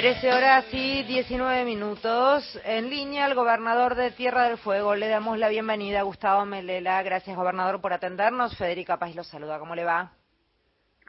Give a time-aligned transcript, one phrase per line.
[0.00, 2.60] 13 horas y 19 minutos.
[2.62, 4.94] En línea, el gobernador de Tierra del Fuego.
[4.94, 7.02] Le damos la bienvenida a Gustavo Melela.
[7.02, 8.56] Gracias, gobernador, por atendernos.
[8.56, 9.58] Federica Paz lo saluda.
[9.58, 10.12] ¿Cómo le va?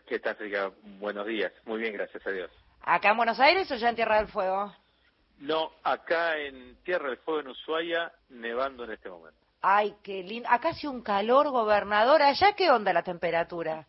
[0.07, 0.71] ¿Qué tal, Federica?
[0.97, 1.53] Buenos días.
[1.65, 2.49] Muy bien, gracias a Dios.
[2.81, 4.73] ¿Acá en Buenos Aires o ya en Tierra del Fuego?
[5.37, 9.37] No, acá en Tierra del Fuego, en Ushuaia, nevando en este momento.
[9.61, 10.49] Ay, qué lindo.
[10.49, 12.23] Acá hace un calor, gobernador.
[12.23, 13.85] ¿Allá qué onda la temperatura?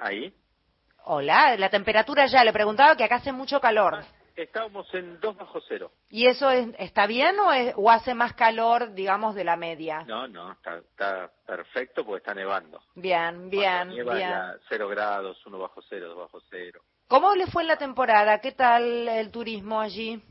[0.00, 0.34] ¿Ahí?
[1.10, 3.94] Hola, la temperatura ya, le preguntaba que acá hace mucho calor.
[3.94, 4.04] Ah,
[4.36, 5.90] estábamos en 2 bajo cero.
[6.10, 10.04] ¿Y eso está bien o, hace más calor, digamos, de la media?
[10.06, 12.82] No, no, está, perfecto porque está nevando.
[12.94, 14.28] Bien, bien, nieva bien.
[14.28, 16.82] Ya cero grados, uno bajo cero, dos bajo cero.
[17.06, 18.38] ¿Cómo le fue en la temporada?
[18.42, 20.22] ¿Qué tal el turismo allí?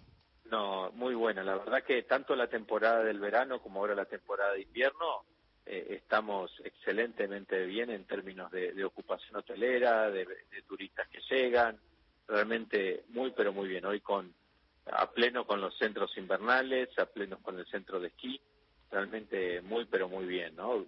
[0.45, 1.41] No, muy buena.
[1.41, 5.23] La verdad que tanto la temporada del verano como ahora la temporada de invierno
[5.69, 10.25] eh, estamos excelentemente bien en términos de, ocupación hotelera, de,
[10.65, 11.77] turistas que llegan,
[12.27, 13.85] realmente muy pero muy bien.
[13.85, 14.33] Hoy con
[14.89, 18.39] a pleno con los centros invernales, a pleno con el centro de esquí,
[18.89, 20.85] realmente muy pero muy bien, ¿no?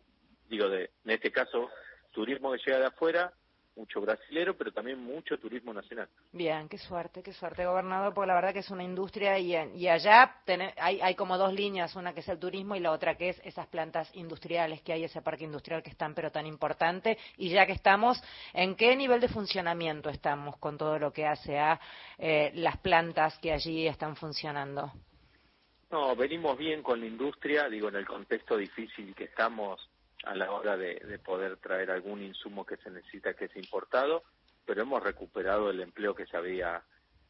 [0.50, 1.70] Digo, de, en este caso,
[2.12, 3.34] turismo que llega de afuera,
[3.80, 6.08] mucho brasilero, pero también mucho turismo nacional.
[6.34, 9.88] Bien, qué suerte, qué suerte, gobernador, porque la verdad que es una industria y, y
[9.88, 10.42] allá
[10.78, 13.42] hay, hay como dos líneas, una que es el turismo y la otra que es
[13.46, 17.18] esas plantas industriales que hay, ese parque industrial que es tan pero tan importante.
[17.38, 18.22] Y ya que estamos,
[18.54, 21.80] ¿en qué nivel de funcionamiento estamos con todo lo que hace a
[22.18, 24.92] eh, las plantas que allí están funcionando?
[25.90, 29.90] No, venimos bien con la industria, digo, en el contexto difícil que estamos
[30.24, 34.24] a la hora de, poder traer algún insumo que se necesita que es importado,
[34.66, 36.84] pero hemos recuperado el empleo que se había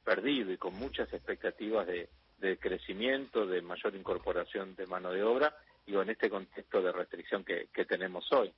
[0.03, 2.09] perdido y con muchas expectativas de,
[2.57, 7.67] crecimiento, de mayor incorporación de mano de obra, digo, en este contexto de restricción que,
[7.85, 8.51] tenemos hoy.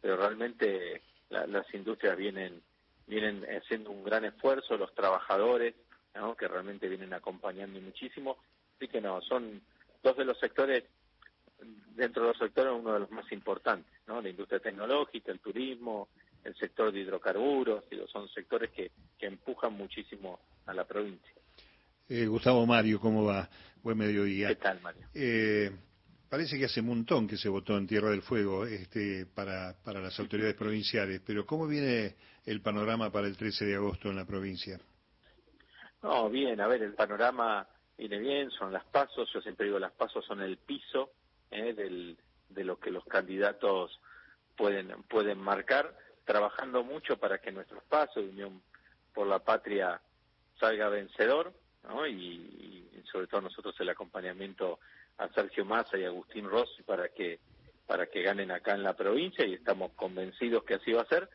[0.00, 2.62] Pero realmente las industrias vienen,
[3.06, 5.74] vienen haciendo un gran esfuerzo, los trabajadores,
[6.38, 8.38] que realmente vienen acompañando muchísimo.
[8.76, 9.62] Así que no, son
[10.02, 10.84] dos de los sectores
[11.94, 14.20] dentro de los sectores uno de los más importantes, ¿no?
[14.20, 16.08] La industria tecnológica, el turismo,
[16.44, 21.32] el sector de hidrocarburos, son sectores que, que empujan muchísimo a la provincia.
[22.08, 23.48] Eh, Gustavo Mario, ¿cómo va?
[23.82, 24.48] Buen mediodía.
[24.48, 25.08] ¿Qué tal, Mario?
[25.14, 25.70] Eh,
[26.28, 30.00] parece que hace un montón que se votó en Tierra del Fuego este, para, para
[30.00, 34.24] las autoridades provinciales, pero ¿cómo viene el panorama para el 13 de agosto en la
[34.24, 34.78] provincia?
[36.02, 37.66] No, bien, a ver, el panorama
[37.98, 41.10] viene bien, son las pasos, yo siempre digo las pasos son el piso
[41.50, 41.74] ¿eh?
[41.74, 42.16] del,
[42.48, 44.00] de lo que los candidatos
[44.56, 48.62] pueden, pueden marcar, trabajando mucho para que nuestro espacio de Unión
[49.14, 50.00] por la Patria
[50.58, 51.52] salga vencedor,
[51.88, 52.06] ¿no?
[52.06, 54.80] y, sobre todo nosotros el acompañamiento
[55.18, 57.38] a Sergio Massa y Agustín Rossi para que
[57.86, 61.30] para que ganen acá en la provincia y estamos convencidos que así va a ser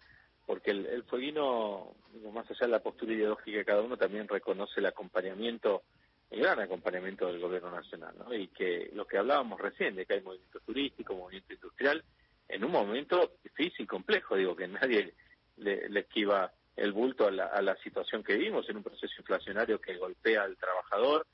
[0.45, 1.95] porque el, el fueguino
[2.33, 5.83] más allá de la postura ideológica de cada uno también reconoce el acompañamiento
[6.31, 8.33] el gran acompañamiento del gobierno nacional, ¿no?
[8.33, 12.03] Y que lo que hablábamos recién, de que hay movimiento turístico, movimiento industrial,
[12.47, 15.13] en un momento difícil, complejo, digo, que nadie
[15.57, 20.43] le, esquiva el bulto a la, situación que vivimos, en un proceso inflacionario que golpea
[20.43, 21.27] al trabajador,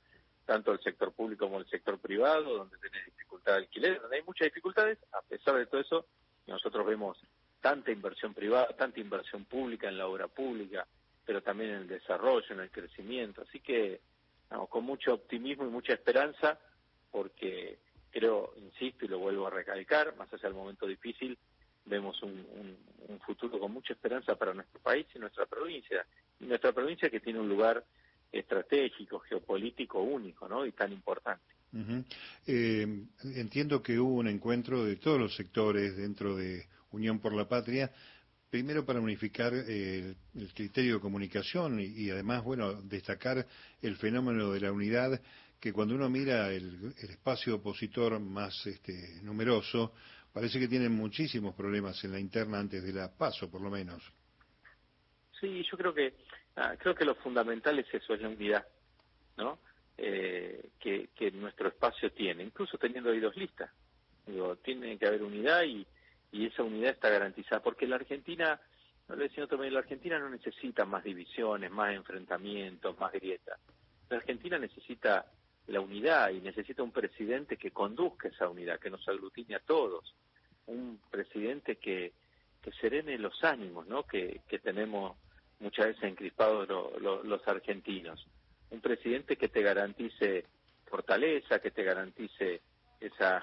[0.44, 4.22] tanto el sector público como el sector privado, donde tiene dificultad de alquiler, donde hay
[4.24, 6.06] muchas dificultades, a pesar de todo eso,
[6.48, 7.18] nosotros vemos
[7.60, 10.86] tanta inversión privada, tanta inversión pública en la obra pública,
[11.24, 13.42] pero también en el desarrollo, en el crecimiento.
[13.42, 14.00] Así que
[14.68, 16.58] con mucho optimismo y mucha esperanza,
[17.10, 17.78] porque
[18.10, 21.38] creo, insisto y lo vuelvo a recalcar, más allá del momento difícil,
[21.84, 22.46] vemos un,
[23.24, 26.06] futuro con mucha esperanza para nuestro país y nuestra provincia.
[26.40, 27.84] Y nuestra provincia que tiene un lugar
[28.32, 30.64] estratégico, geopolítico único, ¿no?
[30.64, 31.44] Y tan importante.
[32.46, 32.86] Eh,
[33.34, 37.90] entiendo que hubo un encuentro de todos los sectores dentro de Unión por la Patria
[38.50, 43.46] primero para unificar eh, el criterio de comunicación y, además, bueno, destacar
[43.82, 45.20] el fenómeno de la unidad,
[45.60, 49.92] que cuando uno mira el, espacio opositor más este, numeroso,
[50.32, 54.02] parece que tienen muchísimos problemas en la interna antes de la paso, por lo menos.
[55.40, 56.14] Sí, yo creo que
[56.56, 58.66] ah, creo que lo fundamental es eso, es la unidad,
[59.36, 59.58] ¿no?
[59.96, 63.70] Eh, que, que nuestro espacio tiene, incluso teniendo ahí dos listas.
[64.26, 65.86] Digo, tiene que haber unidad y
[66.32, 68.60] y esa unidad está garantizada, porque la Argentina,
[69.08, 73.58] no lo decía otro medio, la Argentina no necesita más divisiones, más enfrentamientos, más grietas.
[74.10, 75.26] La Argentina necesita
[75.68, 80.14] la unidad y necesita un presidente que conduzca esa unidad, que nos aglutine a todos,
[80.66, 82.12] un presidente que,
[82.62, 84.04] que serene los ánimos, ¿no?
[84.04, 85.16] Que, que tenemos
[85.60, 86.68] muchas veces encrispados
[87.00, 88.26] los argentinos.
[88.70, 90.44] Un presidente que te garantice
[90.86, 92.60] fortaleza, que te garantice
[93.00, 93.42] esa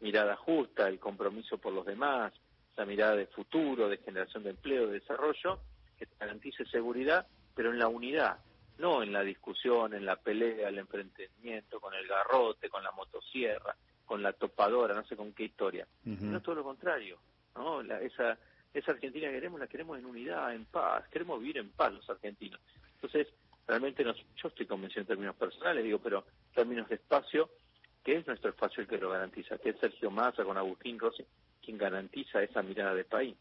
[0.00, 2.32] mirada justa, el compromiso por los demás,
[2.72, 5.60] esa mirada de futuro, de generación de empleo, de desarrollo,
[5.98, 8.38] que garantice seguridad pero en la unidad,
[8.78, 13.76] no en la discusión, en la pelea, el enfrentamiento, con el garrote, con la motosierra,
[14.04, 15.86] con la topadora, no sé con qué historia.
[16.04, 17.18] No todo lo contrario,
[17.54, 17.80] ¿no?
[17.80, 18.36] esa,
[18.72, 22.10] esa Argentina que queremos, la queremos en unidad, en paz, queremos vivir en paz los
[22.10, 22.60] argentinos.
[22.96, 23.28] Entonces,
[23.66, 27.50] realmente yo estoy convencido en términos personales, digo, pero en términos de espacio,
[28.04, 31.24] que es nuestro espacio el que lo garantiza, que es Sergio Massa con Agustín Rossi
[31.64, 33.34] quien garantiza esa mirada de país.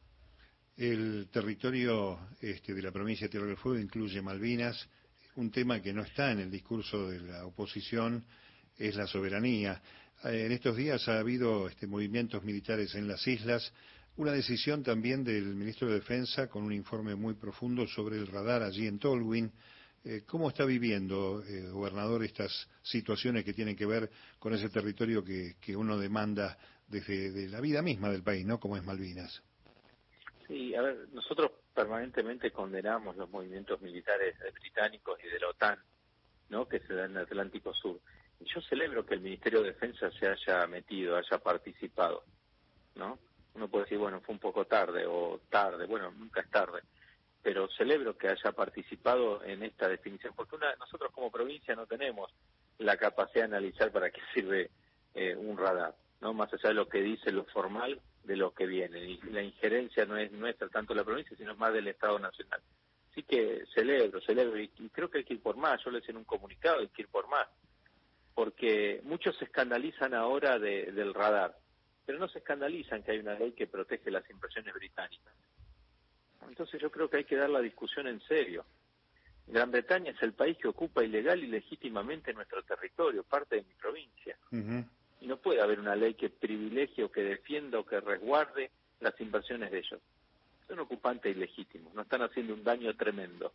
[0.77, 4.88] El territorio este, de la provincia de Tierra del Fuego incluye Malvinas,
[5.36, 8.24] un tema que no está en el discurso de la oposición
[8.77, 9.81] es la soberanía.
[10.24, 13.71] Eh, en estos días ha habido este, movimientos militares en las islas,
[14.16, 18.62] una decisión también del ministro de Defensa con un informe muy profundo sobre el radar
[18.62, 19.51] allí en Tolwyn.
[20.05, 25.23] Eh, ¿Cómo está viviendo, eh, gobernador, estas situaciones que tienen que ver con ese territorio
[25.23, 26.57] que, uno demanda
[26.88, 28.59] desde la vida misma del país, ¿no?
[28.59, 29.41] Como es Malvinas.
[30.45, 35.79] Sí, a ver, nosotros permanentemente condenamos los movimientos militares británicos y de la OTAN,
[36.49, 36.67] ¿no?
[36.67, 38.01] Que se dan en el Atlántico Sur.
[38.41, 42.25] Y yo celebro que el Ministerio de Defensa se haya metido, haya participado,
[42.95, 43.19] ¿no?
[43.53, 46.81] Uno puede decir, bueno, fue un poco tarde o tarde, bueno, nunca es tarde
[47.44, 52.34] pero celebro que haya participado en esta definición, porque nosotros como provincia no tenemos
[52.80, 54.72] la capacidad de analizar para qué sirve
[55.13, 58.66] eh, un radar, no más allá de lo que dice lo formal de lo que
[58.66, 59.04] viene.
[59.04, 62.62] Y la injerencia no es nuestra tanto la provincia, sino más del Estado Nacional.
[63.12, 66.12] Así que celebro, celebro, y, creo que hay que ir por más, yo le hice
[66.12, 67.48] en un comunicado, hay que ir por más,
[68.34, 71.56] porque muchos se escandalizan ahora del radar,
[72.06, 75.34] pero no se escandalizan que hay una ley que protege las impresiones británicas.
[76.48, 78.66] Entonces yo creo que hay que dar la discusión en serio.
[79.48, 83.74] Gran Bretaña es el país que ocupa ilegal y legítimamente nuestro territorio, parte de mi
[83.74, 84.38] provincia.
[85.22, 89.19] Y no puede haber una ley que privilegie o que defienda o que resguarde las
[89.19, 90.00] inversiones de ellos.
[90.68, 93.54] Son ocupantes ilegítimos, nos están haciendo un daño tremendo.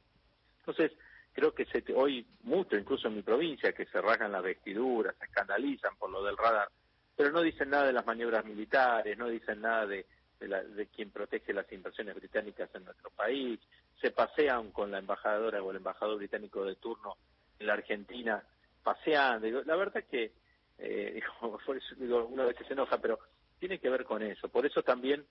[0.61, 0.93] Entonces,
[1.33, 5.25] creo que se, hoy mucho, incluso en mi provincia, que se rasgan las vestiduras, se
[5.25, 6.69] escandalizan por lo del radar,
[7.17, 10.07] pero no dicen nada de las maniobras militares, no dicen nada de
[10.39, 13.59] de, quien protege las inversiones británicas en nuestro país,
[14.01, 17.17] se pasean con la embajadora o el embajador británico de turno
[17.59, 18.43] en la Argentina,
[18.83, 19.47] paseando.
[19.65, 20.33] La verdad que,
[20.79, 21.21] eh,
[21.97, 23.19] digo, una vez que se enoja, pero
[23.59, 24.49] tiene que ver con eso.
[24.49, 25.25] Por eso también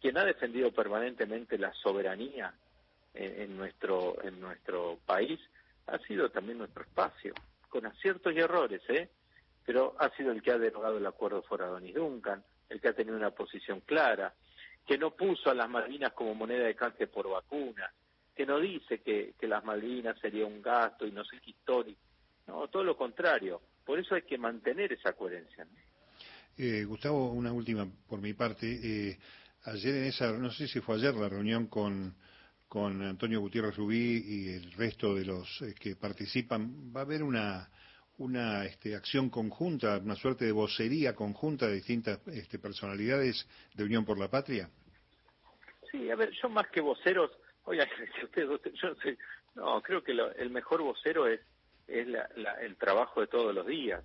[0.00, 2.52] quien ha defendido permanentemente la soberanía
[3.14, 5.38] en, nuestro en nuestro país
[5.86, 7.34] ha sido también nuestro espacio,
[7.68, 9.08] con aciertos y errores, ¿eh?
[9.64, 13.16] Pero ha sido el que ha derogado el acuerdo Foradonis Duncan, el que ha tenido
[13.16, 14.34] una posición clara,
[14.86, 17.92] que no puso a las Malvinas como moneda de canje por vacunas,
[18.34, 22.00] que no dice que, las Malvinas sería un gasto y no sé qué histórico.
[22.46, 23.60] No, todo lo contrario.
[23.84, 25.66] Por eso hay que mantener esa coherencia.
[26.56, 28.66] Eh, Gustavo, una última por mi parte.
[28.66, 29.18] Eh,
[29.64, 32.14] ayer en esa, no sé si fue ayer la reunión con,
[32.68, 37.22] con Antonio Gutiérrez Rubí y el resto de los eh, que participan, va a haber
[37.22, 37.68] una,
[38.22, 44.04] una este, acción conjunta, una suerte de vocería conjunta de distintas este, personalidades de Unión
[44.04, 44.70] por la Patria?
[45.90, 47.32] Sí, a ver, yo más que voceros,
[47.64, 47.84] oiga,
[48.22, 48.94] usted, yo
[49.56, 51.40] no, creo que el mejor vocero es,
[51.88, 52.06] es
[52.60, 54.04] el trabajo de todos los días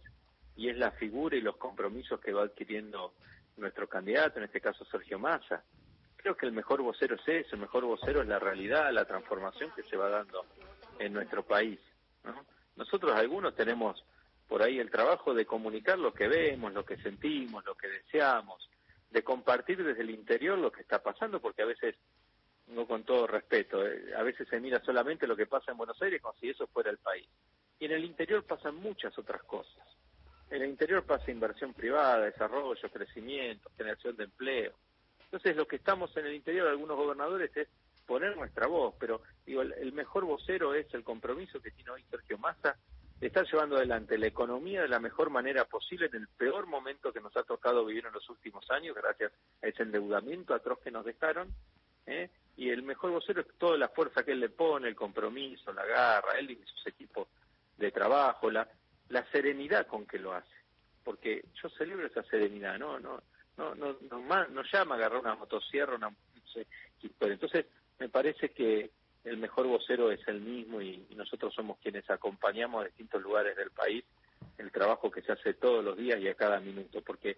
[0.55, 3.13] y es la figura y los compromisos que va adquiriendo
[3.55, 5.63] nuestro candidato, en este caso Sergio Massa.
[6.15, 9.71] Creo que el mejor vocero es eso, el mejor vocero es la realidad, la transformación
[9.75, 10.43] que se va dando
[10.97, 11.79] en nuestro país.
[12.23, 12.56] ¿no?
[12.77, 14.03] Nosotros algunos tenemos
[14.47, 18.69] por ahí el trabajo de comunicar lo que vemos, lo que sentimos, lo que deseamos,
[19.09, 21.95] de compartir desde el interior lo que está pasando, porque a veces,
[22.67, 26.01] no con todo respeto, eh, a veces se mira solamente lo que pasa en Buenos
[26.01, 27.27] Aires como si eso fuera el país.
[27.79, 29.85] Y en el interior pasan muchas otras cosas.
[30.49, 34.73] En el interior pasa inversión privada, desarrollo, crecimiento, generación de empleo.
[35.25, 37.67] Entonces, lo que estamos en el interior, algunos gobernadores, es
[38.07, 42.37] poner nuestra voz, pero digo, el, mejor vocero es el compromiso que tiene hoy Sergio
[42.39, 42.75] Massa
[43.19, 47.11] de estar llevando adelante la economía de la mejor manera posible en el peor momento
[47.11, 50.91] que nos ha tocado vivir en los últimos años, gracias a ese endeudamiento atroz que
[50.91, 51.53] nos dejaron,
[52.05, 52.29] ¿eh?
[52.55, 55.85] y el mejor vocero es toda la fuerza que él le pone, el compromiso, la
[55.85, 57.27] garra, él y sus equipos
[57.77, 58.67] de trabajo, la,
[59.09, 60.55] la serenidad con que lo hace,
[61.03, 63.21] porque yo celebro esa serenidad, no, no,
[63.57, 66.67] no, no, no, no llama a agarrar una motosierra, una, no sé,
[67.19, 67.65] entonces
[67.99, 68.91] me parece que
[69.23, 73.71] el mejor vocero es el mismo y, nosotros somos quienes acompañamos a distintos lugares del
[73.71, 74.03] país
[74.57, 77.37] el trabajo que se hace todos los días y a cada minuto, porque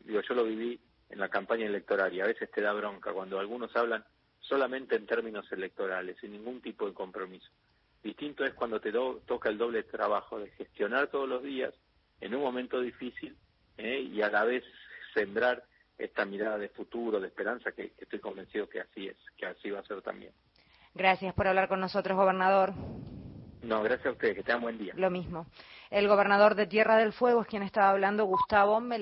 [0.00, 0.78] digo, yo lo viví
[1.10, 4.04] en la campaña electoral y a veces te da bronca cuando algunos hablan
[4.40, 7.50] solamente en términos electorales, sin ningún tipo de compromiso.
[8.02, 11.74] Distinto es cuando te toca el doble trabajo de gestionar todos los días
[12.20, 13.36] en un momento difícil
[13.76, 14.00] ¿eh?
[14.00, 14.64] y a la vez
[15.14, 15.64] sembrar
[15.98, 19.80] esta mirada de futuro, de esperanza, que, estoy convencido que así es, que así va
[19.80, 20.32] a ser también.
[20.94, 22.72] Gracias por hablar con nosotros, gobernador.
[23.62, 24.92] No, gracias a ustedes, que tengan buen día.
[24.96, 25.46] Lo mismo.
[25.90, 28.94] El gobernador de Tierra del Fuego es quien estaba hablando, Gustavo Mele.